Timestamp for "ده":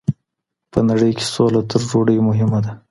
2.65-2.71